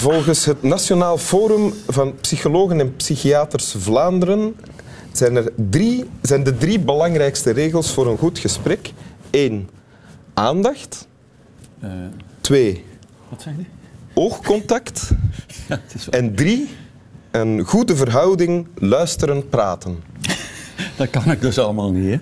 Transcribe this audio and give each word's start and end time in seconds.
Volgens 0.00 0.44
het 0.44 0.62
Nationaal 0.62 1.18
Forum 1.18 1.74
van 1.88 2.14
Psychologen 2.20 2.80
en 2.80 2.96
Psychiaters 2.96 3.74
Vlaanderen 3.78 4.56
zijn, 5.12 5.36
er 5.36 5.52
drie, 5.70 6.04
zijn 6.22 6.42
de 6.42 6.56
drie 6.56 6.78
belangrijkste 6.78 7.50
regels 7.50 7.90
voor 7.90 8.06
een 8.06 8.18
goed 8.18 8.38
gesprek. 8.38 8.92
Eén, 9.30 9.68
aandacht. 10.34 11.06
Eh, 11.80 11.90
Twee, 12.40 12.84
wat 13.28 13.46
oogcontact. 14.14 15.10
Ja, 15.68 15.80
En 16.10 16.34
drie, 16.34 16.68
een 17.30 17.60
goede 17.64 17.96
verhouding, 17.96 18.66
luisteren, 18.74 19.48
praten. 19.48 20.02
Dat 20.96 21.10
kan 21.10 21.30
ik 21.30 21.40
dus 21.40 21.58
allemaal 21.58 21.92
niet, 21.92 22.10
hè? 22.10 22.18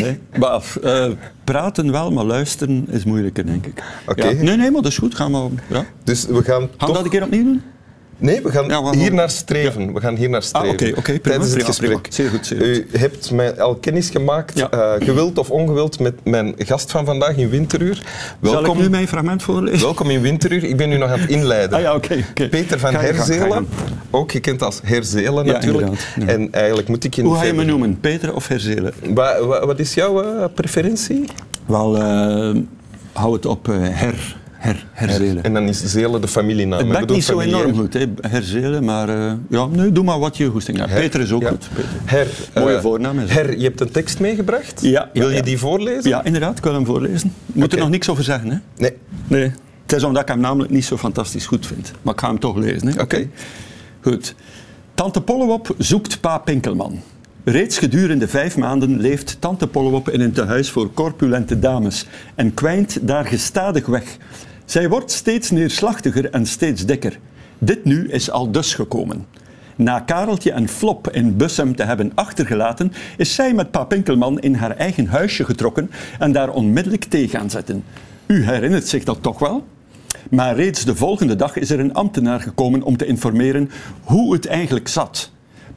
Nee? 0.00 0.18
Maar 0.38 0.62
eh, 0.82 1.10
praten 1.44 1.92
wel, 1.92 2.10
maar 2.10 2.24
luisteren 2.24 2.86
is 2.88 3.04
moeilijker, 3.04 3.46
denk 3.46 3.66
ik. 3.66 3.84
Oké. 4.06 4.26
Ja. 4.26 4.42
Nee, 4.42 4.56
nee, 4.56 4.70
maar 4.70 4.82
dat 4.82 4.90
is 4.90 4.98
goed. 4.98 5.14
Gaan 5.14 5.32
we, 5.32 5.48
ja. 5.68 5.84
Dus 6.04 6.26
we 6.26 6.42
gaan 6.42 6.60
Gaan 6.60 6.68
toch... 6.76 6.96
dat 6.96 7.04
een 7.04 7.10
keer 7.10 7.22
opnieuw 7.22 7.44
doen? 7.44 7.62
Nee, 8.22 8.40
we 8.42 8.50
gaan 8.50 8.66
Ja, 8.68 8.90
hier 8.92 9.14
naar 9.14 9.30
streven. 9.30 9.92
We 9.92 10.00
gaan 10.00 10.16
hier 10.16 10.28
naar 10.30 10.42
streven. 10.42 10.68
Ah, 10.92 10.98
oké, 10.98 11.18
Tijdens 11.18 11.44
het 11.44 11.52
prima, 11.52 11.66
gesprek. 11.66 11.88
prima. 12.02 12.14
Zeer 12.14 12.28
goed, 12.30 12.46
zeer 12.46 12.58
goed. 12.58 12.66
U 12.92 12.98
hebt 12.98 13.30
mij 13.30 13.60
al 13.60 13.74
kennis 13.74 14.10
gemaakt, 14.10 14.58
Ja. 14.58 14.70
eh, 14.70 15.06
gewild 15.06 15.38
of 15.38 15.50
ongewild, 15.50 15.98
met 16.00 16.14
mijn 16.24 16.54
gast 16.58 16.90
van 16.90 17.04
vandaag 17.04 17.36
in 17.36 17.48
Winteruur. 17.48 18.02
Zal 18.42 18.52
Welkom, 18.52 18.76
ik 18.76 18.82
nu 18.82 18.90
mijn 18.90 19.08
fragment 19.08 19.42
voorlezen? 19.42 19.80
welkom 19.80 20.10
in 20.10 20.20
Winteruur. 20.20 20.64
Ik 20.64 20.76
ben 20.76 20.92
u 20.92 20.96
nog 20.96 21.10
aan 21.10 21.20
het 21.20 21.30
inleiden. 21.30 21.76
Ah 21.76 21.82
ja, 21.82 21.94
oké. 21.94 22.24
Peter 22.50 22.78
van 22.78 22.94
Herzelen, 22.94 23.66
ook 24.10 24.32
gekend 24.32 24.62
als 24.62 24.80
Herzelen 24.84 25.46
natuurlijk. 25.46 25.86
En 26.26 26.48
eigenlijk 26.52 26.88
moet 26.88 27.04
ik 27.04 27.14
je 27.14 27.22
Hoe 27.22 27.36
ga 27.36 27.44
je 27.44 27.52
me 27.52 27.64
noemen? 27.64 28.00
Peter 28.00 28.34
of 28.34 28.48
Herzelen? 28.48 28.92
Wa- 29.14 29.44
wa- 29.44 29.66
Wat 29.66 29.78
is 29.78 29.94
jouw 29.94 30.22
eh, 30.22 30.44
preferentie? 30.54 31.24
Wel, 31.66 31.96
eh, 31.96 32.54
hou 33.12 33.32
het 33.34 33.46
op 33.46 33.66
her, 33.70 34.36
her, 34.62 34.86
Herzelen. 34.92 35.42
En 35.42 35.52
dan 35.52 35.68
is 35.68 35.84
Zelen 35.84 36.20
de 36.20 36.28
familienaam. 36.28 36.90
Het 36.90 36.98
bedoel 36.98 37.16
niet 37.16 37.24
zo 37.24 37.40
enorm 37.40 37.74
goed, 37.74 37.92
hè, 37.92 38.04
Herzelen, 38.20 38.84
maar 38.84 39.08
eh, 39.08 39.32
ja, 39.48 39.66
nee, 39.66 39.92
doe 39.92 40.04
maar 40.04 40.18
wat 40.18 40.36
je 40.36 40.48
goesting 40.48 40.78
hebt. 40.78 40.94
Peter 40.94 41.20
is 41.20 41.32
ook 41.32 41.42
ja. 41.42 41.48
goed. 41.48 41.68
Peter. 41.74 41.88
Her, 42.04 42.26
Mooie 42.54 42.76
eh, 42.76 42.82
voornaam 42.82 43.18
is. 43.18 43.30
Her, 43.30 43.58
je 43.58 43.64
hebt 43.64 43.80
een 43.80 43.90
tekst 43.90 44.20
meegebracht. 44.20 44.80
Ja, 44.82 45.10
ja, 45.12 45.20
Wil 45.20 45.30
je 45.30 45.42
die 45.42 45.58
voorlezen? 45.58 46.10
Ja, 46.10 46.24
inderdaad, 46.24 46.58
ik 46.58 46.64
wil 46.64 46.74
hem 46.74 46.86
voorlezen. 46.86 47.34
Moet 47.46 47.72
er 47.72 47.78
nog 47.78 47.90
niks 47.90 48.08
over 48.08 48.24
zeggen, 48.24 48.50
hè? 48.50 48.56
Nee. 48.76 48.92
Nee. 49.26 49.52
Het 49.82 49.92
is 49.92 50.02
omdat 50.02 50.22
ik 50.22 50.28
hem 50.28 50.40
namelijk 50.40 50.70
niet 50.70 50.84
zo 50.84 50.96
fantastisch 50.96 51.46
goed 51.46 51.66
vind. 51.66 51.92
Maar 52.02 52.14
ik 52.14 52.20
ga 52.20 52.28
hem 52.28 52.38
toch 52.38 52.56
lezen. 52.56 53.00
Oké. 53.00 53.28
Goed. 54.00 54.34
Tante 54.94 55.20
Pollewop 55.20 55.74
zoekt 55.78 56.20
pa 56.20 56.38
Pinkelman. 56.38 57.00
Reeds 57.44 57.78
gedurende 57.78 58.28
vijf 58.28 58.56
maanden 58.56 59.00
leeft 59.00 59.36
tante 59.40 59.66
Pollewop 59.66 60.08
in 60.08 60.20
een 60.20 60.32
tehuis 60.32 60.70
voor 60.70 60.92
corpulente 60.94 61.58
dames 61.58 62.06
en 62.34 62.54
kwijnt 62.54 62.98
daar 63.08 63.24
gestadig 63.24 63.86
weg. 63.86 64.16
Zij 64.72 64.88
wordt 64.88 65.10
steeds 65.10 65.50
neerslachtiger 65.50 66.30
en 66.30 66.46
steeds 66.46 66.86
dikker. 66.86 67.18
Dit 67.58 67.84
nu 67.84 68.08
is 68.08 68.30
al 68.30 68.50
dus 68.50 68.74
gekomen. 68.74 69.26
Na 69.76 70.00
Kareltje 70.00 70.52
en 70.52 70.68
Flop 70.68 71.10
in 71.10 71.36
Bussum 71.36 71.76
te 71.76 71.82
hebben 71.82 72.12
achtergelaten, 72.14 72.92
is 73.16 73.34
zij 73.34 73.54
met 73.54 73.70
pa 73.70 73.84
Pinkelman 73.84 74.40
in 74.40 74.54
haar 74.54 74.76
eigen 74.76 75.06
huisje 75.06 75.44
getrokken 75.44 75.90
en 76.18 76.32
daar 76.32 76.50
onmiddellijk 76.50 77.04
thee 77.04 77.28
gaan 77.28 77.50
zetten. 77.50 77.84
U 78.26 78.44
herinnert 78.44 78.88
zich 78.88 79.04
dat 79.04 79.22
toch 79.22 79.38
wel? 79.38 79.66
Maar 80.30 80.54
reeds 80.54 80.84
de 80.84 80.96
volgende 80.96 81.36
dag 81.36 81.56
is 81.56 81.70
er 81.70 81.80
een 81.80 81.94
ambtenaar 81.94 82.40
gekomen 82.40 82.82
om 82.82 82.96
te 82.96 83.06
informeren 83.06 83.70
hoe 84.04 84.32
het 84.32 84.46
eigenlijk 84.46 84.88
zat. 84.88 85.31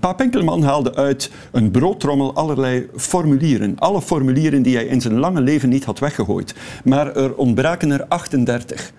Pa 0.05 0.13
Pinkelman 0.13 0.63
haalde 0.63 0.95
uit 0.95 1.31
een 1.51 1.71
broodtrommel 1.71 2.35
allerlei 2.35 2.87
formulieren. 2.95 3.79
Alle 3.79 4.01
formulieren 4.01 4.61
die 4.61 4.75
hij 4.75 4.85
in 4.85 5.01
zijn 5.01 5.19
lange 5.19 5.41
leven 5.41 5.69
niet 5.69 5.83
had 5.83 5.99
weggegooid. 5.99 6.55
Maar 6.83 7.15
er 7.15 7.35
ontbraken 7.35 7.91
er 7.91 8.05
38. 8.07 8.91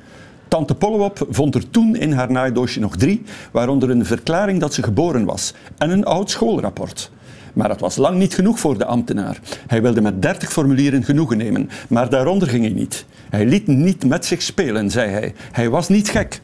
Tante 0.49 0.75
Pollewop 0.75 1.27
vond 1.31 1.55
er 1.55 1.71
toen 1.71 1.97
in 1.97 2.12
haar 2.12 2.31
naaidoosje 2.31 2.81
nog 2.81 2.97
drie, 2.97 3.22
waaronder 3.50 3.91
een 3.91 4.05
verklaring 4.05 4.61
dat 4.61 4.75
ze 4.75 4.83
geboren 4.83 5.25
was 5.25 5.55
en 5.78 5.91
een 5.91 6.05
oud 6.05 6.31
schoolrapport. 6.31 7.11
Maar 7.53 7.69
dat 7.69 7.81
was 7.81 7.97
lang 7.97 8.19
niet 8.19 8.34
genoeg 8.34 8.59
voor 8.59 8.78
de 8.78 8.87
ambtenaar. 8.87 9.41
Hij 9.66 9.83
wilde 9.83 10.00
met 10.00 10.22
30 10.22 10.53
formulieren 10.53 11.05
genoegen 11.05 11.37
nemen, 11.37 11.71
maar 11.89 12.11
daaronder 12.11 12.49
ging 12.49 12.65
hij 12.65 12.75
niet. 12.75 13.05
Hij 13.31 13.47
liet 13.47 13.66
niet 13.66 14.05
met 14.06 14.25
zich 14.25 14.43
spelen, 14.43 14.91
zei 14.91 15.11
hij. 15.11 15.34
Hij 15.53 15.71
was 15.71 15.89
niet 15.89 16.09
gek. 16.09 16.41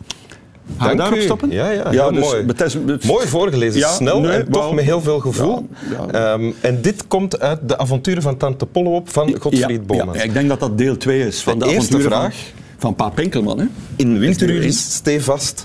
Dank 0.78 0.98
daarop 0.98 1.18
u. 1.18 1.22
stoppen? 1.22 1.50
Ja, 1.50 1.70
ja, 1.70 2.10
dus 2.10 2.20
mooi. 2.20 2.44
het 2.46 2.60
is- 2.60 2.74
het- 2.74 3.04
Mooi 3.04 3.26
voorgelezen, 3.26 3.80
Ja, 3.80 3.88
snel 3.88 4.20
nee, 4.20 4.30
en 4.32 4.50
toch 4.50 4.62
wel- 4.62 4.72
met 4.72 4.84
heel 4.84 5.00
veel 5.00 5.18
gevoel. 5.20 5.68
Ja, 5.90 6.06
ja. 6.12 6.32
Ehm, 6.34 6.50
en 6.60 6.80
dit 6.82 7.06
komt 7.08 7.40
uit 7.40 7.58
de 7.68 7.78
avonturen 7.78 8.22
van 8.22 8.36
Tante 8.36 8.66
Pollewop 8.66 9.08
van 9.10 9.34
Godfried 9.40 9.68
ja, 9.70 9.78
Bomans. 9.86 10.16
ja, 10.18 10.22
ik 10.24 10.32
denk 10.32 10.48
dat 10.48 10.60
dat 10.60 10.78
deel 10.78 10.96
2 10.96 11.26
is 11.26 11.42
van 11.42 11.58
de, 11.58 11.64
De 11.64 11.70
eerste 11.72 11.88
avonturen 11.94 12.18
vraag. 12.18 12.34
van, 12.34 12.54
van 12.78 12.94
Pa 12.94 13.08
Pinkelman. 13.08 13.58
Hè? 13.58 13.64
In 13.96 14.18
Winteruur 14.18 14.62
is 14.62 14.94
stevast. 14.94 15.64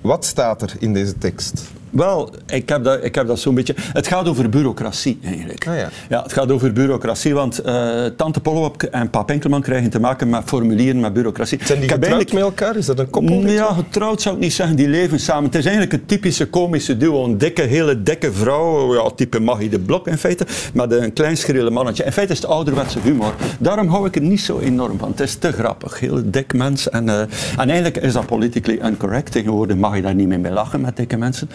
Wat 0.00 0.24
staat 0.24 0.62
er 0.62 0.72
in 0.78 0.92
deze 0.92 1.18
tekst? 1.18 1.62
Wel, 1.96 2.30
ik 2.46 2.68
heb 2.68 2.84
dat, 2.84 3.04
ik 3.04 3.14
heb 3.14 3.26
dat 3.26 3.38
zo'n 3.38 3.54
beetje... 3.54 3.74
Het 3.78 4.06
gaat 4.06 4.28
over 4.28 4.48
bureaucratie, 4.48 5.18
eigenlijk. 5.24 5.66
Ah, 5.68 5.74
ja. 6.08 6.22
het 6.22 6.32
gaat 6.32 6.50
over 6.52 6.72
bureaucratie, 6.72 7.34
want 7.34 7.58
eh, 7.58 8.04
Tante 8.16 8.40
Pollewop 8.40 8.82
en 8.82 9.10
Pa 9.10 9.22
Pinkelman 9.22 9.62
krijgen 9.62 9.90
te 9.90 10.00
maken 10.00 10.28
met 10.28 10.42
formulieren, 10.44 11.00
met 11.00 11.12
bureaucratie. 11.12 11.58
Zijn 11.64 11.80
die 11.80 11.88
getrouwd 11.88 12.02
eigenlijk- 12.12 12.32
met 12.32 12.42
elkaar? 12.42 12.76
Is 12.76 12.86
dat 12.86 12.98
een 12.98 13.10
koppel? 13.10 13.34
Nee, 13.36 13.54
Ja, 13.54 13.72
getrouwd 13.72 14.22
zou 14.22 14.34
ik 14.34 14.40
niet 14.40 14.52
zeggen. 14.52 14.76
Die 14.76 14.88
leven 14.88 15.20
samen. 15.20 15.44
Het 15.44 15.54
is 15.54 15.64
eigenlijk 15.64 15.92
een 15.92 16.06
typische 16.06 16.46
komische 16.46 16.96
duo. 16.96 17.24
Een 17.24 17.38
dikke, 17.38 17.62
hele 17.62 18.02
dikke 18.02 18.32
vrouw. 18.32 18.94
Ja, 18.94 19.10
type 19.10 19.40
Maggie 19.40 19.68
de 19.68 19.78
Blok 19.78 20.06
in 20.08 20.18
feite. 20.18 20.46
Met 20.74 20.92
een 20.92 21.12
klein 21.12 21.36
schrille 21.36 21.70
mannetje. 21.70 22.04
In 22.04 22.12
feite 22.12 22.32
is 22.32 22.38
het 22.38 22.46
ouderwetse 22.50 22.98
humor. 23.02 23.34
Daarom 23.58 23.88
hou 23.88 24.06
ik 24.06 24.14
er 24.16 24.22
niet 24.22 24.40
zo 24.40 24.58
enorm 24.58 24.98
van. 24.98 25.10
Het 25.10 25.20
is 25.20 25.34
te 25.34 25.52
grappig. 25.52 26.00
Heel 26.00 26.22
dik 26.24 26.54
mens. 26.54 26.90
En, 26.90 27.08
eh, 27.08 27.20
en 27.56 27.68
eigenlijk 27.68 27.96
is 27.96 28.12
dat 28.12 28.26
politically 28.26 28.78
incorrect. 28.82 29.32
Tegenwoordig 29.32 29.76
mag 29.76 29.96
je 29.96 30.02
daar 30.02 30.14
niet 30.14 30.28
meer 30.28 30.40
mee 30.40 30.52
lachen 30.52 30.80
met 30.80 30.96
dikke 30.96 31.16
mensen. 31.16 31.50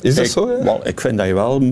Is 0.00 0.14
dat 0.14 0.24
ik, 0.24 0.30
zo? 0.30 0.50
Ja? 0.50 0.64
Wel, 0.64 0.80
ik 0.84 1.00
vind 1.00 1.18
dat 1.18 1.26
je 1.26 1.34
wel, 1.34 1.62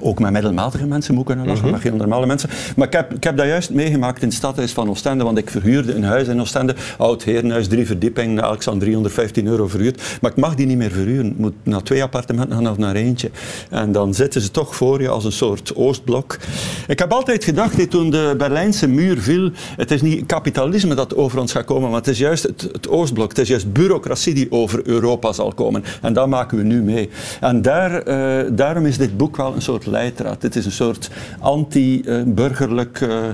ook 0.00 0.18
met 0.18 0.32
middelmatige 0.32 0.86
mensen 0.86 1.14
moet 1.14 1.24
kunnen 1.26 1.46
lachen, 1.46 1.62
Mhm. 1.62 1.72
met 1.72 1.80
geen 1.80 1.96
normale 1.96 2.26
mensen. 2.26 2.48
Maar 2.76 2.86
ik 2.86 2.92
heb, 2.92 3.14
ik 3.14 3.24
heb 3.24 3.36
dat 3.36 3.46
juist 3.46 3.70
meegemaakt 3.70 4.22
in 4.22 4.28
het 4.28 4.36
stadhuis 4.36 4.72
van 4.72 4.88
Oostende, 4.88 5.24
want 5.24 5.38
ik 5.38 5.50
verhuurde 5.50 5.94
een 5.94 6.04
huis 6.04 6.28
in 6.28 6.40
Oostende, 6.40 6.74
oud 6.98 7.22
herenhuis, 7.22 7.66
drie 7.68 7.86
verdiepingen, 7.86 8.42
elk 8.42 8.66
aan 8.66 8.78
315 8.78 9.46
euro 9.46 9.68
verhuurd. 9.68 10.02
Maar 10.20 10.30
ik 10.30 10.36
mag 10.36 10.54
die 10.54 10.66
niet 10.66 10.76
meer 10.76 10.90
verhuren. 10.90 11.26
Ik 11.26 11.38
moet 11.38 11.54
naar 11.62 11.82
twee 11.82 12.02
appartementen 12.02 12.56
gaan 12.56 12.68
of 12.70 12.78
naar 12.78 12.94
eentje. 12.94 13.30
En 13.70 13.92
dan 13.92 14.14
zitten 14.14 14.40
ze 14.40 14.50
toch 14.50 14.76
voor 14.76 15.00
je 15.00 15.08
als 15.08 15.24
een 15.24 15.32
soort 15.32 15.74
Oostblok. 15.74 16.38
Ik 16.86 16.98
heb 16.98 17.12
altijd 17.12 17.44
gedacht, 17.44 17.90
toen 17.90 18.10
de 18.10 18.34
Berlijnse 18.38 18.88
muur 18.88 19.18
viel, 19.18 19.50
het 19.76 19.90
is 19.90 20.02
niet 20.02 20.26
kapitalisme 20.26 20.94
dat 20.94 21.16
over 21.16 21.38
ons 21.40 21.52
gaat 21.52 21.64
komen, 21.64 21.88
maar 21.88 21.98
het 21.98 22.08
is 22.08 22.18
juist 22.18 22.42
het, 22.42 22.68
het 22.72 22.88
Oostblok, 22.88 23.28
het 23.28 23.38
is 23.38 23.48
juist 23.48 23.72
bureaucratie 23.72 24.34
die 24.34 24.52
over 24.52 24.80
Europa 24.86 25.32
zal 25.32 25.52
komen. 25.52 25.84
En 26.02 26.12
dat 26.12 26.28
maken 26.28 26.58
we 26.58 26.64
nu 26.64 26.82
mee. 26.82 27.08
En 27.40 27.62
daar, 27.62 28.02
eh, 28.02 28.50
daarom 28.52 28.86
is 28.86 28.98
dit 28.98 29.16
boek 29.16 29.36
wel 29.36 29.54
een 29.54 29.62
soort 29.62 29.86
leidraad. 29.86 30.42
Het 30.42 30.56
is 30.56 30.64
een 30.64 30.72
soort 30.72 31.10
anti-burgerlijk 31.40 33.00
eh, 33.00 33.24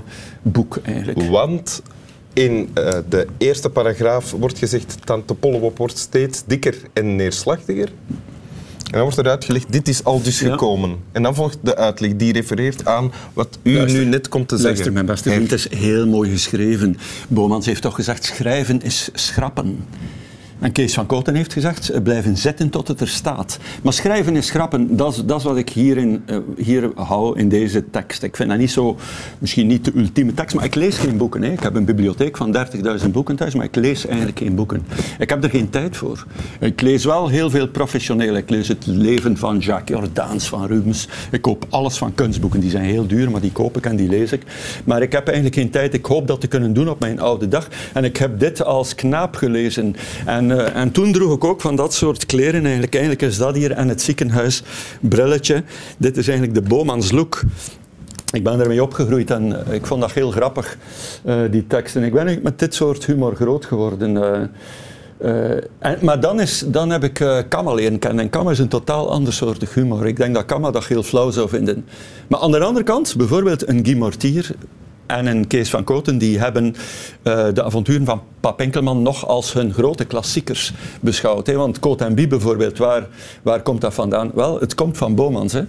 boek 0.43 0.79
eigenlijk. 0.83 1.23
Want 1.23 1.83
in 2.33 2.71
eh, 2.75 2.93
de 3.09 3.27
eerste 3.39 3.71
paragraaf 3.71 4.31
wordt 4.31 4.59
gezegd 4.59 4.97
Tante 5.05 5.35
Pollewop 5.35 5.79
wordt 5.79 5.99
steeds 5.99 6.43
dikker 6.47 6.77
en 6.93 7.17
neerslachtiger. 7.17 7.89
En 8.85 9.01
dan 9.01 9.03
wordt 9.03 9.17
er 9.17 9.29
uitgelegd, 9.29 9.73
dit 9.73 9.89
is 9.89 10.05
al 10.05 10.23
dus 10.23 10.41
Ja. 10.41 10.51
gekomen. 10.51 10.97
En 11.13 11.23
dan 11.23 11.35
volgt 11.35 11.59
de 11.63 11.77
uitleg 11.77 12.17
die 12.17 12.33
refereert 12.33 12.87
aan 12.87 13.13
wat 13.33 13.59
u 13.63 13.75
Luister, 13.75 14.01
nu 14.01 14.09
net 14.09 14.29
komt 14.29 14.49
te 14.49 14.55
zeggen. 14.57 14.73
Luister, 14.73 14.93
mijn 14.93 15.07
beste 15.07 15.31
vriend, 15.31 15.51
het 15.51 15.59
is 15.59 15.79
heel 15.79 16.07
mooi 16.07 16.31
geschreven. 16.31 16.97
Bomans 17.29 17.67
heeft 17.67 17.83
toch 17.83 17.95
gezegd, 17.95 18.25
schrijven 18.25 18.83
is 18.83 19.09
schrappen. 19.13 19.85
En 20.65 20.73
Kees 20.73 20.95
van 20.95 21.07
Koten 21.07 21.35
heeft 21.35 21.53
gezegd, 21.53 21.89
eh, 21.89 22.03
blijven 22.03 22.37
zitten 22.37 22.71
tot 22.71 22.89
het 22.89 23.01
er 23.01 23.09
staat. 23.09 23.59
Maar 23.83 23.93
schrijven 23.93 24.37
is 24.37 24.47
schrappen, 24.47 24.97
dat 24.97 25.13
is, 25.13 25.25
dat 25.25 25.43
wat 25.43 25.57
ik 25.57 25.69
hierin, 25.69 26.23
eh, 26.27 26.37
hier 26.57 26.91
hou 26.95 27.39
in 27.39 27.49
deze 27.49 27.91
tekst. 27.91 28.23
Ik 28.23 28.37
vind 28.37 28.49
dat 28.49 28.59
niet 28.59 28.71
zo, 28.71 28.97
misschien 29.39 29.67
niet 29.67 29.85
de 29.85 29.93
ultieme 29.97 30.35
tekst, 30.35 30.55
maar 30.55 30.65
ik 30.65 30.75
lees 30.75 30.97
geen 30.97 31.17
boeken. 31.17 31.43
Hè. 31.43 31.53
Ik 31.53 31.61
heb 31.61 31.75
een 31.75 31.85
bibliotheek 31.85 32.37
van 32.37 32.53
30.000 32.53 33.13
boeken 33.13 33.37
thuis, 33.37 33.55
maar 33.55 33.65
ik 33.65 33.75
lees 33.75 34.07
eigenlijk 34.07 34.39
geen 34.39 34.55
boeken. 34.55 34.83
Ik 35.19 35.29
heb 35.29 35.45
er 35.45 35.51
geen 35.51 35.71
tijd 35.71 35.97
voor. 35.97 36.27
Ik 36.61 36.81
lees 36.81 37.05
wel 37.05 37.29
heel 37.29 37.51
veel 37.51 37.69
professioneel. 37.69 38.37
Ik 38.37 38.51
lees 38.51 38.69
het 38.69 38.87
leven 38.87 39.37
van 39.37 39.59
Jacques 39.59 39.99
Jordaans, 39.99 40.49
van 40.49 40.67
Rubens. 40.67 41.09
Ik 41.31 41.43
koop 41.43 41.67
alles 41.69 41.97
van 41.97 42.15
kunstboeken. 42.15 42.61
Die 42.61 42.71
zijn 42.71 42.85
heel 42.85 43.07
duur, 43.07 43.31
maar 43.31 43.41
die 43.41 43.53
koop 43.53 43.77
ik 43.77 43.87
en 43.87 43.97
die 43.97 44.09
lees 44.09 44.33
ik. 44.33 44.43
Maar 44.85 45.03
ik 45.03 45.13
heb 45.13 45.27
eigenlijk 45.27 45.57
geen 45.57 45.71
tijd. 45.71 45.95
Ik 45.95 46.07
hoop 46.07 46.27
dat 46.27 46.41
te 46.41 46.47
kunnen 46.47 46.73
doen 46.73 46.89
op 46.89 47.01
mijn 47.01 47.21
oude 47.21 47.49
dag. 47.49 47.69
En 47.93 48.05
ik 48.05 48.17
heb 48.17 48.39
dit 48.39 48.65
als 48.65 48.95
knaap 48.95 49.37
gelezen. 49.37 49.97
En, 50.27 50.53
eh, 50.55 50.81
en 50.81 50.91
toen 50.91 51.13
droeg 51.13 51.35
ik 51.35 51.45
ook 51.45 51.61
van 51.61 51.77
dat 51.77 51.95
soort 51.95 52.27
kleren 52.27 52.63
eigenlijk. 52.63 52.95
Eigenlijk 52.95 53.23
is 53.23 53.37
dat 53.37 53.55
hier 53.55 53.71
en 53.71 53.89
het 53.89 54.03
ziekenhuis 54.03 54.63
brilletje. 55.01 55.63
Dit 55.99 56.17
is 56.17 56.29
eigenlijk 56.29 56.59
de 56.59 56.69
Bomans 56.69 57.11
look. 57.11 57.43
Ik 58.33 58.45
ben 58.45 58.61
ermee 58.61 58.83
opgegroeid 58.83 59.31
en 59.31 59.67
eh, 59.67 59.75
ik 59.75 59.87
vond 59.87 60.01
dat 60.01 60.13
heel 60.13 60.31
grappig, 60.31 60.79
eh, 61.25 61.41
die 61.51 61.67
tekst. 61.67 61.97
En 61.97 62.03
ik 62.03 62.13
ben 62.13 62.41
met 62.43 62.59
dit 62.59 62.75
soort 62.75 63.07
humor 63.07 63.37
groot 63.37 63.65
geworden. 63.65 64.17
en, 65.79 65.99
maar 66.01 66.21
dan, 66.21 66.41
is, 66.41 66.65
dan 66.67 66.91
heb 66.91 67.05
ik 67.05 67.21
eh 67.21 67.39
Kamma 67.49 67.75
leren 67.75 67.99
kennen. 67.99 68.25
En 68.25 68.31
Kamma 68.31 68.51
is 68.51 68.59
een 68.59 68.69
totaal 68.69 69.11
ander 69.11 69.33
soort 69.33 69.75
humor. 69.75 70.07
Ik 70.07 70.17
denk 70.17 70.35
dat 70.35 70.45
Kamma 70.45 70.71
dat 70.71 70.87
heel 70.87 71.03
flauw 71.03 71.31
zou 71.31 71.49
vinden. 71.49 71.87
Maar 72.29 72.41
aan 72.41 72.51
de 72.51 72.61
andere 72.61 72.85
kant, 72.85 73.15
bijvoorbeeld 73.17 73.69
een 73.69 73.85
Guy 73.85 73.97
Mortier, 73.97 74.55
en 75.07 75.27
een 75.27 75.47
Kees 75.47 75.71
van 75.71 75.85
Koten, 75.85 76.19
die 76.19 76.39
hebben 76.39 76.65
uh, 77.23 77.47
de 77.53 77.63
avonturen 77.63 78.05
van 78.05 78.23
Pap 78.41 78.61
Enkelman 78.61 79.03
nog 79.03 79.27
als 79.27 79.53
hun 79.53 79.73
grote 79.73 80.05
klassiekers 80.05 80.73
beschouwd. 81.01 81.47
Hè? 81.47 81.55
Want 81.55 81.79
Koot 81.79 82.01
en 82.01 82.15
Bie 82.15 82.27
bijvoorbeeld, 82.27 82.79
waar, 82.79 83.07
waar 83.43 83.63
komt 83.63 83.81
dat 83.81 83.95
vandaan? 83.95 84.31
Wel, 84.35 84.61
het 84.61 84.75
komt 84.75 84.97
van 84.97 85.15
Bomans. 85.15 85.53
Hè? 85.53 85.63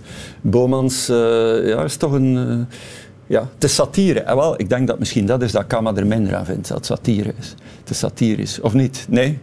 Uh, 1.10 1.68
ja, 1.68 1.84
is 1.84 1.98
toch 1.98 2.12
een... 2.12 2.36
Uh, 2.36 2.78
ja, 3.28 3.50
het 3.54 3.64
is 3.64 3.76
satire. 3.76 4.20
En 4.20 4.36
wel, 4.36 4.60
ik 4.60 4.70
denk 4.70 4.88
dat 4.88 5.00
misschien 5.00 5.26
dat 5.26 5.42
is 5.42 5.52
dat 5.52 5.68
Kama 5.68 5.96
er 5.96 6.08
minder 6.08 6.36
aan 6.36 6.46
vindt, 6.46 6.68
dat 6.68 6.86
satire 6.86 7.34
is. 7.40 7.56
Is 7.90 7.98
satirisch. 7.98 8.60
Of 8.60 8.74
niet? 8.74 9.06
Nee? 9.10 9.40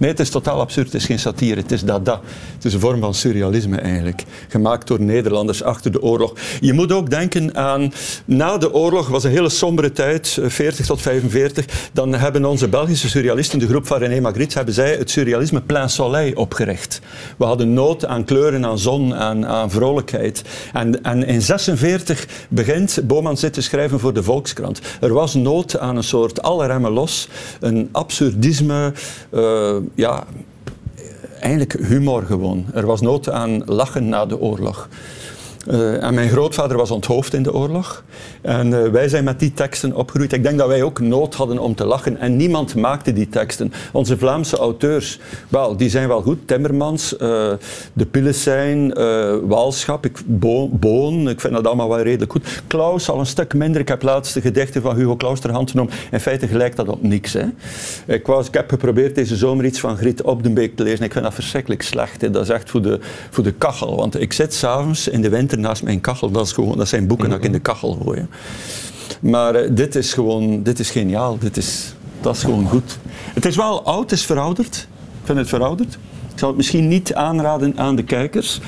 Nee, 0.00 0.10
het 0.10 0.20
is 0.20 0.30
totaal 0.30 0.60
absurd. 0.60 0.86
Het 0.86 0.94
is 0.94 1.06
geen 1.06 1.18
satire. 1.18 1.60
Het 1.60 1.72
is 1.72 1.84
dada. 1.84 2.20
Het 2.54 2.64
is 2.64 2.74
een 2.74 2.80
vorm 2.80 3.00
van 3.00 3.14
surrealisme 3.14 3.76
eigenlijk. 3.76 4.24
Gemaakt 4.48 4.86
door 4.86 5.00
Nederlanders 5.00 5.62
achter 5.62 5.92
de 5.92 6.02
oorlog. 6.02 6.32
Je 6.60 6.72
moet 6.72 6.92
ook 6.92 7.10
denken 7.10 7.56
aan... 7.56 7.92
Na 8.24 8.58
de 8.58 8.72
oorlog 8.72 9.08
was 9.08 9.24
een 9.24 9.30
hele 9.30 9.48
sombere 9.48 9.92
tijd, 9.92 10.38
40 10.42 10.86
tot 10.86 11.00
45. 11.00 11.88
Dan 11.92 12.14
hebben 12.14 12.44
onze 12.44 12.68
Belgische 12.68 13.08
surrealisten, 13.08 13.58
de 13.58 13.66
groep 13.66 13.86
van 13.86 13.98
René 13.98 14.20
Magritte, 14.20 14.56
hebben 14.56 14.74
zij 14.74 14.96
het 14.96 15.10
surrealisme 15.10 15.60
Plein 15.60 15.90
Soleil 15.90 16.32
opgericht. 16.34 17.00
We 17.36 17.44
hadden 17.44 17.72
nood 17.72 18.06
aan 18.06 18.24
kleuren, 18.24 18.64
aan 18.66 18.78
zon, 18.78 19.14
aan, 19.14 19.46
aan 19.46 19.70
vrolijkheid. 19.70 20.42
En, 20.72 21.02
en 21.02 21.26
in 21.26 21.42
46 21.42 22.26
begint 22.48 23.00
Boman 23.04 23.36
zitten 23.36 23.62
schrijven 23.62 24.00
voor 24.00 24.12
de 24.12 24.22
Volkskrant. 24.22 24.80
Er 25.00 25.12
was 25.12 25.34
nood 25.34 25.78
aan 25.78 25.96
een 25.96 26.04
soort 26.04 26.42
alle 26.42 26.66
remmen 26.66 26.92
los, 26.92 27.28
een 27.60 27.79
absurdisme, 27.92 28.92
uh, 29.30 29.76
ja, 29.94 30.24
eigenlijk 31.40 31.72
humor 31.72 32.22
gewoon. 32.22 32.66
Er 32.74 32.86
was 32.86 33.00
nood 33.00 33.30
aan 33.30 33.62
lachen 33.64 34.08
na 34.08 34.26
de 34.26 34.38
oorlog. 34.38 34.88
Uh, 35.68 36.02
en 36.02 36.14
mijn 36.14 36.28
grootvader 36.28 36.76
was 36.76 36.90
onthoofd 36.90 37.34
in 37.34 37.42
de 37.42 37.54
oorlog. 37.54 38.04
En 38.42 38.66
uh, 38.66 38.86
wij 38.86 39.08
zijn 39.08 39.24
met 39.24 39.40
die 39.40 39.52
teksten 39.52 39.94
opgegroeid. 39.94 40.32
Ik 40.32 40.42
denk 40.42 40.58
dat 40.58 40.68
wij 40.68 40.82
ook 40.82 41.00
nood 41.00 41.34
hadden 41.34 41.58
om 41.58 41.74
te 41.74 41.84
lachen. 41.84 42.16
En 42.16 42.36
niemand 42.36 42.74
maakte 42.74 43.12
die 43.12 43.28
teksten. 43.28 43.72
Onze 43.92 44.18
Vlaamse 44.18 44.56
auteurs, 44.56 45.18
wel, 45.48 45.76
die 45.76 45.90
zijn 45.90 46.08
wel 46.08 46.22
goed. 46.22 46.38
Timmermans, 46.46 47.12
uh, 47.12 47.18
De 47.92 48.06
Pillesijn, 48.10 48.94
Walschap, 49.48 50.04
ik, 50.04 50.18
Bo 50.26 50.68
Boon. 50.68 51.28
Ik 51.28 51.40
vind 51.40 51.54
dat 51.54 51.66
allemaal 51.66 51.88
wel 51.88 52.00
redelijk 52.00 52.32
goed. 52.32 52.62
Klaus 52.66 53.10
al 53.10 53.18
een 53.18 53.26
stuk 53.26 53.54
minder. 53.54 53.80
Ik 53.80 53.88
heb 53.88 54.02
laatst 54.02 54.34
de 54.34 54.40
gedichten 54.40 54.82
van 54.82 54.96
Hugo 54.96 55.16
Claus 55.16 55.40
ter 55.40 55.50
hand 55.50 55.70
genomen. 55.70 55.92
In 56.10 56.20
feite 56.20 56.46
gelijkt 56.46 56.76
dat 56.76 56.88
op 56.88 57.02
niks. 57.02 57.32
Hè. 57.32 57.44
Ik, 58.06 58.26
was, 58.26 58.46
ik 58.46 58.54
heb 58.54 58.70
geprobeerd 58.70 59.14
deze 59.14 59.36
zomer 59.36 59.64
iets 59.64 59.80
van 59.80 59.96
Griet 59.96 60.22
Op 60.22 60.42
den 60.42 60.54
Beek 60.54 60.76
te 60.76 60.82
lezen. 60.82 61.04
Ik 61.04 61.12
vind 61.12 61.24
dat 61.24 61.34
verschrikkelijk 61.34 61.82
slecht. 61.82 62.20
Hè. 62.20 62.30
Dat 62.30 62.42
is 62.42 62.48
echt 62.48 62.70
voor 62.70 62.82
de, 62.82 63.00
voor 63.30 63.44
de 63.44 63.52
kachel. 63.52 63.96
Want 63.96 64.20
ik 64.20 64.32
zit 64.32 64.54
s'avonds 64.54 65.08
in 65.08 65.20
de 65.20 65.28
winter 65.28 65.48
naast 65.60 65.82
mijn 65.82 66.00
kachel. 66.00 66.30
Dat, 66.30 66.46
is 66.46 66.52
gewoon, 66.52 66.76
dat 66.76 66.88
zijn 66.88 67.06
boeken 67.06 67.28
dat 67.28 67.38
ik 67.38 67.44
in 67.44 67.52
de 67.52 67.58
kachel 67.58 67.98
gooi. 68.02 68.26
Maar 69.20 69.62
uh, 69.62 69.70
dit 69.72 69.94
is 69.94 70.12
gewoon, 70.12 70.62
dit 70.62 70.78
is 70.78 70.90
geniaal. 70.90 71.38
Dit 71.38 71.56
is, 71.56 71.94
dat 72.20 72.36
is 72.36 72.42
gewoon 72.42 72.68
goed. 72.68 72.98
Het 73.34 73.46
is 73.46 73.56
wel 73.56 73.84
oud, 73.84 74.10
het 74.10 74.12
is 74.12 74.24
verouderd. 74.24 74.88
Ik 75.20 75.26
vind 75.26 75.38
het 75.38 75.48
verouderd. 75.48 75.92
Ik 76.32 76.38
zou 76.38 76.50
het 76.50 76.56
misschien 76.56 76.88
niet 76.88 77.14
aanraden 77.14 77.78
aan 77.78 77.96
de 77.96 78.04
kijkers. 78.04 78.60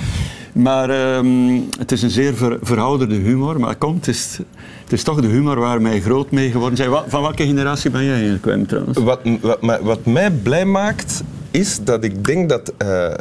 Maar 0.53 1.17
um, 1.17 1.67
het 1.79 1.93
is 1.93 2.03
een 2.03 2.11
zeer 2.11 2.35
ver, 2.35 2.59
verouderde 2.63 3.15
humor. 3.15 3.61
Maar 3.61 3.77
kom, 3.77 3.95
het 3.95 4.09
is, 4.09 4.39
het 4.83 4.93
is 4.93 5.03
toch 5.03 5.21
de 5.21 5.27
humor 5.27 5.59
waar 5.59 5.83
mij 5.83 6.01
groot 6.01 6.31
mee 6.31 6.51
geworden 6.51 6.77
zijn. 6.77 6.91
Van 7.07 7.23
welke 7.23 7.47
generatie 7.47 7.91
ben 7.91 8.05
jij 8.05 8.15
eigenlijk, 8.15 8.45
Wim, 8.45 8.67
trouwens? 8.67 8.99
Wat, 8.99 9.21
wat, 9.41 9.81
wat, 9.81 10.07
mij 10.07 10.31
blij 10.31 10.65
maakt, 10.65 11.23
is 11.51 11.85
dat 11.85 12.05
ik 12.05 12.25
denk 12.25 12.49
dat 12.49 12.73
uh, 12.83 13.15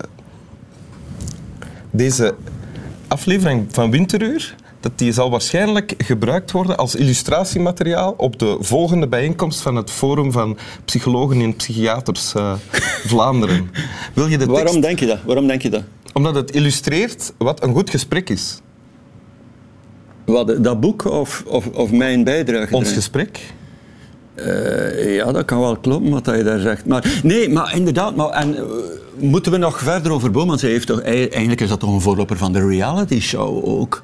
deze 1.91 2.35
aflevering 3.11 3.67
van 3.71 3.91
Winteruur, 3.91 4.55
dat 4.79 4.91
die 4.95 5.11
zal 5.11 5.29
waarschijnlijk 5.29 5.93
gebruikt 5.97 6.51
worden 6.51 6.77
als 6.77 6.95
illustratiemateriaal 6.95 8.13
op 8.17 8.39
de 8.39 8.57
volgende 8.59 9.07
bijeenkomst 9.07 9.61
van 9.61 9.75
het 9.75 9.91
Forum 9.91 10.31
van 10.31 10.57
Psychologen 10.85 11.41
en 11.41 11.55
Psychiaters 11.55 12.33
uh, 12.33 12.53
Vlaanderen. 13.11 13.71
Wil 14.13 14.27
je 14.27 14.37
de 14.37 14.45
tekst... 14.45 14.61
Waarom 14.63 14.81
denk 14.81 14.99
je 14.99 15.05
dat? 15.05 15.19
Waarom 15.25 15.47
denk 15.47 15.61
je 15.61 15.69
dat? 15.69 15.83
Omdat 16.13 16.35
het 16.35 16.51
illustreert 16.51 17.33
wat 17.37 17.63
een 17.63 17.73
goed 17.73 17.89
gesprek 17.89 18.29
is. 18.29 18.59
Wat, 20.25 20.63
dat 20.63 20.79
boek 20.79 21.05
of, 21.05 21.43
of, 21.47 21.67
of 21.67 21.91
mijn 21.91 22.23
bijdrage? 22.23 22.75
Ons 22.75 22.91
gesprek? 22.91 23.39
Uh, 24.45 25.15
ja, 25.15 25.31
dat 25.31 25.45
kan 25.45 25.59
wel 25.59 25.77
kloppen 25.77 26.11
wat 26.11 26.25
je 26.25 26.43
daar 26.43 26.59
zegt. 26.59 26.85
Maar, 26.85 27.19
nee, 27.23 27.49
maar 27.49 27.75
inderdaad. 27.75 28.15
Maar, 28.15 28.29
en, 28.29 28.55
uh, 28.55 28.61
moeten 29.15 29.51
we 29.51 29.57
nog 29.57 29.79
verder 29.79 30.11
over 30.11 30.31
Boman? 30.31 30.57
Hij 30.59 30.69
heeft 30.69 30.87
toch, 30.87 31.01
eigenlijk 31.01 31.61
is 31.61 31.69
dat 31.69 31.79
toch 31.79 31.93
een 31.93 32.01
voorloper 32.01 32.37
van 32.37 32.53
de 32.53 32.67
reality 32.67 33.19
show 33.19 33.65
ook. 33.65 34.03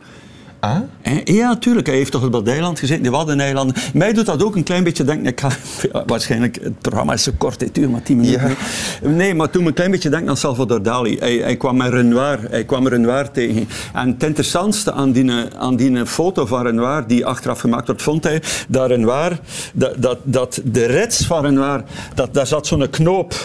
Ah? 0.60 0.78
Ja, 1.24 1.56
tuurlijk. 1.56 1.88
Hij 1.88 1.96
heeft 1.96 2.12
toch 2.12 2.24
op 2.24 2.48
eiland 2.48 2.80
gezeten, 2.80 3.02
die 3.04 3.12
Waddeneilanden. 3.12 3.76
Mij 3.94 4.14
doet 4.14 4.26
dat 4.26 4.44
ook 4.44 4.56
een 4.56 4.64
klein 4.64 4.84
beetje 4.84 5.04
denken... 5.04 5.26
Ik 5.26 5.40
ga, 5.40 5.50
ja, 5.94 6.04
waarschijnlijk, 6.06 6.60
het 6.62 6.80
programma 6.80 7.14
is 7.14 7.24
zo 7.24 7.32
kort, 7.38 7.62
het 7.62 7.76
duurt 7.76 7.92
maar 7.92 8.04
tien 8.04 8.18
minuten. 8.18 8.56
Ja. 9.02 9.10
Nee, 9.10 9.34
maar 9.34 9.50
toen 9.50 9.62
me 9.62 9.68
een 9.68 9.74
klein 9.74 9.92
beetje 9.92 10.10
denken 10.10 10.30
aan 10.30 10.38
Salvador 10.38 10.84
Dali. 10.84 11.18
Hij, 11.20 11.36
hij, 11.36 11.58
kwam 11.58 11.78
met 11.78 11.90
Renoir, 11.90 12.40
hij 12.50 12.66
kwam 12.66 12.88
Renoir 12.88 13.32
tegen. 13.32 13.68
En 13.94 14.08
het 14.10 14.24
interessantste 14.24 14.92
aan 14.92 15.12
die, 15.12 15.32
aan 15.58 15.76
die 15.76 16.06
foto 16.06 16.46
van 16.46 16.64
Renoir, 16.64 17.08
die 17.08 17.26
achteraf 17.26 17.60
gemaakt 17.60 17.88
wordt, 17.88 18.02
vond 18.02 18.24
hij 18.24 18.42
dat 18.68 18.88
Renoir, 18.88 19.40
dat, 19.74 19.94
dat, 19.98 20.18
dat 20.24 20.62
de 20.64 20.86
rits 20.86 21.26
van 21.26 21.46
Renoir, 21.46 21.84
dat, 22.16 22.34
daar 22.34 22.48
zat 22.48 22.68
zo'n 22.68 22.90
knoop 22.90 23.36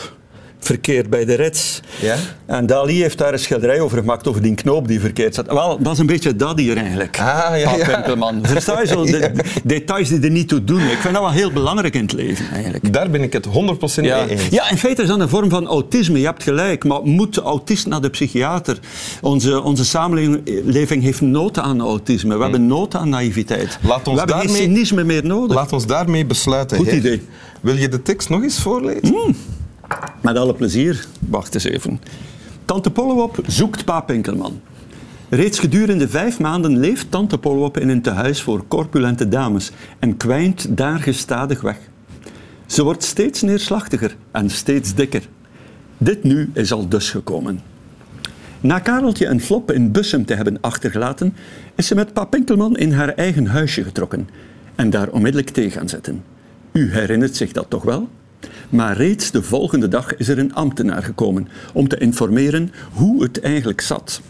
verkeerd 0.64 1.11
bij 1.11 1.25
de 1.25 1.35
rits. 1.35 1.81
Ja? 2.00 2.17
En 2.47 2.67
Dali 2.67 3.00
heeft 3.00 3.19
daar 3.19 3.32
een 3.32 3.38
schilderij 3.38 3.81
over 3.81 3.99
gemaakt, 3.99 4.29
over 4.29 4.43
die 4.43 4.55
knoop 4.55 4.88
die 4.88 5.00
verkeerd 5.00 5.35
zat. 5.35 5.47
Wel, 5.47 5.79
dat 5.82 5.93
is 5.93 5.99
een 5.99 6.06
beetje 6.06 6.37
dat 6.37 6.59
hier 6.59 6.76
eigenlijk. 6.76 7.19
Ah, 7.19 7.59
ja, 7.59 7.76
ja. 7.76 8.05
Versta 8.43 8.81
je 8.81 8.87
zo? 8.87 9.05
De, 9.05 9.32
details 9.64 10.09
die 10.09 10.20
er 10.20 10.31
niet 10.31 10.49
toe 10.49 10.64
doen. 10.64 10.81
Ik 10.81 10.99
vind 10.99 11.14
dat 11.14 11.23
wel 11.23 11.32
heel 11.32 11.53
belangrijk 11.53 11.94
in 11.94 12.03
het 12.03 12.12
leven, 12.12 12.47
eigenlijk. 12.53 12.93
Daar 12.93 13.11
ben 13.11 13.23
ik 13.23 13.32
het 13.32 13.47
100% 13.47 13.50
ja. 13.94 14.25
mee 14.25 14.29
eens. 14.29 14.49
Ja, 14.49 14.70
in 14.70 14.79
feite 14.79 15.03
is 15.03 15.09
dat 15.09 15.20
een 15.20 15.29
vorm 15.29 15.50
van 15.50 15.67
autisme. 15.67 16.19
Je 16.19 16.25
hebt 16.25 16.43
gelijk. 16.43 16.85
Maar 16.85 17.03
moet 17.03 17.35
de 17.35 17.43
autist 17.43 17.87
naar 17.87 18.00
de 18.00 18.11
psychiater? 18.11 18.79
Onze, 19.20 19.62
onze 19.62 19.85
samenleving 19.85 21.03
heeft 21.03 21.20
nood 21.20 21.59
aan 21.59 21.81
autisme. 21.81 22.37
We 22.37 22.43
hebben 22.43 22.67
nood 22.67 22.94
aan 22.94 23.09
naïviteit. 23.09 23.79
Laat 23.82 23.97
ons 23.97 24.05
We 24.05 24.19
hebben 24.19 24.37
daarmee, 24.37 24.56
geen 24.56 24.64
cynisme 24.64 25.05
meer 25.05 25.26
nodig. 25.26 25.56
Laat 25.56 25.73
ons 25.73 25.87
daarmee 25.87 26.26
besluiten. 26.26 26.76
Goed 26.76 26.93
idee. 26.93 27.23
Wil 27.61 27.76
je 27.76 27.88
de 27.88 28.03
tekst 28.03 28.29
nog 28.29 28.43
eens 28.43 28.59
voorlezen? 28.59 29.14
Mm. 29.14 29.37
Met 30.20 30.37
alle 30.37 30.54
plezier. 30.54 31.06
Wacht 31.28 31.54
eens 31.54 31.64
even. 31.64 32.00
Tante 32.64 32.90
Pollewop 32.90 33.38
zoekt 33.46 33.84
pa 33.84 34.00
Pinkelman. 34.00 34.61
Reeds 35.28 35.58
gedurende 35.58 36.08
vijf 36.08 36.40
maanden 36.40 36.78
leeft 36.78 37.11
tante 37.11 37.38
Pollewop 37.38 37.78
in 37.78 37.88
een 37.88 38.02
tehuis 38.02 38.42
voor 38.42 38.64
corpulente 38.68 39.28
dames 39.28 39.70
en 39.99 40.16
kwijnt 40.16 40.76
daar 40.76 40.99
gestadig 40.99 41.61
weg. 41.61 41.78
Ze 42.66 42.82
wordt 42.82 43.02
steeds 43.02 43.42
neerslachtiger 43.42 44.16
en 44.30 44.50
steeds 44.50 44.94
dikker. 44.94 45.28
Dit 45.99 46.22
nu 46.22 46.50
is 46.52 46.72
al 46.72 46.88
dus 46.88 47.11
gekomen. 47.11 47.61
Na 48.61 48.78
Kareltje 48.78 49.26
en 49.26 49.40
Flop 49.40 49.72
in 49.72 49.92
Bussum 49.92 50.25
te 50.25 50.34
hebben 50.34 50.61
achtergelaten, 50.61 51.34
is 51.75 51.87
ze 51.87 51.94
met 51.94 52.12
pa 52.12 52.25
Pinkelman 52.25 52.76
in 52.76 52.92
haar 52.92 53.08
eigen 53.08 53.46
huisje 53.46 53.84
getrokken 53.84 54.28
en 54.75 54.90
daar 54.90 55.08
onmiddellijk 55.08 55.50
thee 55.50 55.70
gaan 55.70 55.88
zetten. 55.88 56.25
U 56.72 56.92
herinnert 56.92 57.37
zich 57.37 57.52
dat 57.52 57.66
toch 57.68 57.82
wel? 57.82 58.08
Maar 58.73 58.97
reeds 58.97 59.31
de 59.31 59.43
volgende 59.43 59.88
dag 59.88 60.17
is 60.17 60.29
er 60.29 60.38
een 60.38 60.55
ambtenaar 60.55 61.02
gekomen 61.02 61.49
om 61.75 61.88
te 61.88 61.99
informeren 61.99 62.73
hoe 62.93 63.23
het 63.23 63.41
eigenlijk 63.41 63.81
zat. 63.81 64.21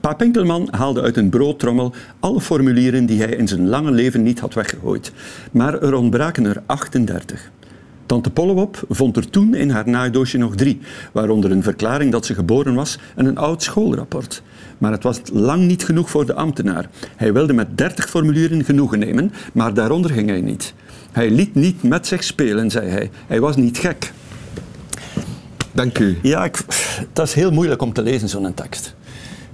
Pa 0.00 0.14
Pinkelman 0.14 0.68
haalde 0.70 1.02
uit 1.02 1.16
een 1.16 1.28
broodtrommel 1.28 1.94
alle 2.20 2.40
formulieren 2.40 3.06
die 3.06 3.22
hij 3.22 3.30
in 3.30 3.48
zijn 3.48 3.68
lange 3.68 3.90
leven 3.90 4.22
niet 4.22 4.40
had 4.40 4.54
weggegooid. 4.54 5.12
Maar 5.50 5.82
er 5.82 5.94
ontbraken 5.94 6.44
er 6.44 6.62
38. 6.66 7.50
Tante 8.06 8.30
Pollewop 8.30 8.84
vond 8.88 9.16
er 9.16 9.30
toen 9.30 9.54
in 9.54 9.70
haar 9.70 9.88
naaidoosje 9.88 10.38
nog 10.38 10.54
drie, 10.54 10.80
waaronder 11.12 11.50
een 11.50 11.62
verklaring 11.62 12.12
dat 12.12 12.26
ze 12.26 12.34
geboren 12.34 12.74
was 12.74 12.98
en 13.14 13.26
een 13.26 13.38
oud 13.38 13.62
schoolrapport. 13.62 14.42
Maar 14.78 14.92
het 14.92 15.02
was 15.02 15.20
lang 15.32 15.66
niet 15.66 15.84
genoeg 15.84 16.10
voor 16.10 16.26
de 16.26 16.34
ambtenaar. 16.34 16.88
Hij 17.16 17.32
wilde 17.32 17.52
met 17.52 17.78
30 17.78 18.08
formulieren 18.08 18.64
genoegen 18.64 18.98
nemen, 18.98 19.32
maar 19.52 19.74
daaronder 19.74 20.10
ging 20.10 20.28
hij 20.28 20.40
niet. 20.40 20.74
Hij 21.14 21.30
liet 21.30 21.54
niet 21.54 21.82
met 21.82 22.06
zich 22.06 22.24
spelen, 22.24 22.70
zei 22.70 22.88
hij. 22.88 23.10
Hij 23.26 23.40
was 23.40 23.56
niet 23.56 23.78
gek. 23.78 24.12
Dank 25.72 25.98
u. 25.98 26.18
Ja, 26.22 26.44
ik, 26.44 26.58
dat 27.12 27.26
is 27.26 27.34
heel 27.34 27.50
moeilijk 27.50 27.82
om 27.82 27.92
te 27.92 28.02
lezen, 28.02 28.28
zo'n 28.28 28.54
tekst. 28.54 28.94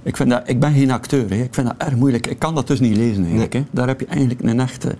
Ik, 0.03 0.17
vind 0.17 0.29
dat, 0.29 0.41
ik 0.45 0.59
ben 0.59 0.73
geen 0.73 0.91
acteur, 0.91 1.29
hè. 1.29 1.35
ik 1.35 1.53
vind 1.53 1.67
dat 1.67 1.75
erg 1.77 1.95
moeilijk. 1.95 2.27
Ik 2.27 2.39
kan 2.39 2.55
dat 2.55 2.67
dus 2.67 2.79
niet 2.79 2.97
lezen 2.97 3.23
eigenlijk. 3.23 3.53
Nee. 3.53 3.61
Hè. 3.61 3.67
Daar 3.71 3.87
heb 3.87 3.99
je 3.99 4.05
eigenlijk 4.05 4.41
een 4.41 4.59
echte 4.59 4.95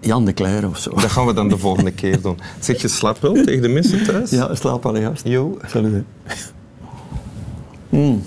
Jan 0.00 0.24
de 0.24 0.32
Cler 0.32 0.68
of 0.68 0.78
zo. 0.78 0.90
Dat 0.90 1.10
gaan 1.10 1.26
we 1.26 1.32
dan 1.32 1.48
de 1.48 1.58
volgende 1.58 1.92
keer 1.92 2.20
doen. 2.20 2.38
Zeg 2.60 2.82
je 2.82 2.88
slaap 2.88 3.18
wel 3.20 3.32
tegen 3.32 3.62
de 3.62 3.68
mensen 3.68 4.04
thuis? 4.04 4.30
Ja, 4.30 4.54
slaap 4.54 4.82
wel 4.82 4.96
juist. 4.96 5.24
Jo. 5.24 5.58
Salut. 5.66 6.04
Mm. 7.88 8.22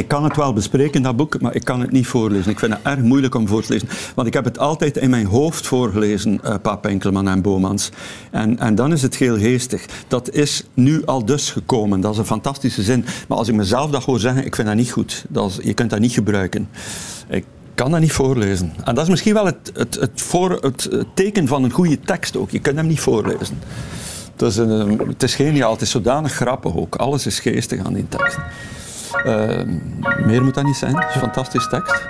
Ik 0.00 0.08
kan 0.08 0.24
het 0.24 0.36
wel 0.36 0.52
bespreken, 0.52 1.02
dat 1.02 1.16
boek, 1.16 1.40
maar 1.40 1.54
ik 1.54 1.64
kan 1.64 1.80
het 1.80 1.90
niet 1.90 2.06
voorlezen. 2.06 2.50
Ik 2.50 2.58
vind 2.58 2.72
het 2.72 2.82
erg 2.82 2.98
moeilijk 2.98 3.34
om 3.34 3.48
voor 3.48 3.62
te 3.62 3.72
lezen. 3.72 3.88
Want 4.14 4.28
ik 4.28 4.34
heb 4.34 4.44
het 4.44 4.58
altijd 4.58 4.96
in 4.96 5.10
mijn 5.10 5.26
hoofd 5.26 5.66
voorgelezen, 5.66 6.40
uh, 6.44 6.74
Enkelman 6.82 7.28
en 7.28 7.42
Bomans. 7.42 7.90
En, 8.30 8.58
en 8.58 8.74
dan 8.74 8.92
is 8.92 9.02
het 9.02 9.16
heel 9.16 9.38
geestig. 9.38 9.86
Dat 10.08 10.30
is 10.30 10.64
nu 10.74 11.04
al 11.04 11.24
dus 11.24 11.50
gekomen. 11.50 12.00
Dat 12.00 12.12
is 12.12 12.18
een 12.18 12.24
fantastische 12.24 12.82
zin. 12.82 13.04
Maar 13.28 13.38
als 13.38 13.48
ik 13.48 13.54
mezelf 13.54 13.90
dat 13.90 14.04
hoor 14.04 14.18
zeggen, 14.18 14.44
ik 14.44 14.54
vind 14.54 14.66
dat 14.66 14.76
niet 14.76 14.90
goed. 14.90 15.24
Dat 15.28 15.58
je 15.62 15.74
kunt 15.74 15.90
dat 15.90 16.00
niet 16.00 16.12
gebruiken. 16.12 16.68
Ik 17.28 17.44
kan 17.74 17.90
dat 17.90 18.00
niet 18.00 18.12
voorlezen. 18.12 18.72
En 18.84 18.94
dat 18.94 19.04
is 19.04 19.10
misschien 19.10 19.34
wel 19.34 19.46
het, 19.46 19.70
het, 19.74 19.94
het, 19.94 20.22
voor, 20.22 20.50
het, 20.60 20.88
teken 21.14 21.46
van 21.46 21.64
een 21.64 21.72
goede 21.72 22.00
tekst 22.00 22.36
ook. 22.36 22.50
Je 22.50 22.60
kunt 22.60 22.76
hem 22.76 22.86
niet 22.86 23.00
voorlezen. 23.00 23.58
Het 24.32 24.42
is, 24.42 24.56
een, 24.56 25.00
het 25.08 25.22
is 25.22 25.34
geniaal. 25.34 25.72
Het 25.72 25.82
is 25.82 25.90
zodanig 25.90 26.32
grappig 26.32 26.76
ook. 26.76 26.96
Alles 26.96 27.26
is 27.26 27.40
geestig 27.40 27.84
aan 27.84 27.94
die 27.94 28.08
tekst. 28.08 28.38
Eh, 29.12 29.62
meer 30.24 30.42
moet 30.42 30.54
dat 30.54 30.64
niet 30.64 30.76
zijn. 30.76 30.94
Het 30.94 31.08
is 31.08 31.14
een 31.14 31.20
fantastische 31.20 31.68
tekst. 31.68 32.08